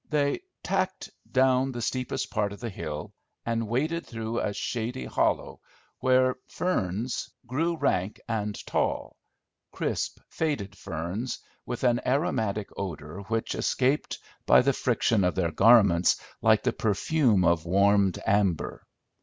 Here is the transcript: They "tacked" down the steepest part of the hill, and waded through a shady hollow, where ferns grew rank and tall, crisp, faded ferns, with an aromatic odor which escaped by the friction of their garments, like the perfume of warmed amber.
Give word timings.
They 0.09 0.41
"tacked" 0.63 1.11
down 1.31 1.73
the 1.73 1.81
steepest 1.83 2.31
part 2.31 2.51
of 2.53 2.59
the 2.59 2.71
hill, 2.71 3.13
and 3.45 3.67
waded 3.67 4.03
through 4.03 4.39
a 4.39 4.51
shady 4.51 5.05
hollow, 5.05 5.59
where 5.99 6.37
ferns 6.47 7.29
grew 7.45 7.75
rank 7.77 8.19
and 8.27 8.55
tall, 8.65 9.15
crisp, 9.71 10.19
faded 10.27 10.75
ferns, 10.75 11.37
with 11.67 11.83
an 11.83 12.01
aromatic 12.03 12.69
odor 12.75 13.19
which 13.27 13.53
escaped 13.53 14.17
by 14.47 14.63
the 14.63 14.73
friction 14.73 15.23
of 15.23 15.35
their 15.35 15.51
garments, 15.51 16.19
like 16.41 16.63
the 16.63 16.73
perfume 16.73 17.45
of 17.45 17.67
warmed 17.67 18.17
amber. 18.25 18.81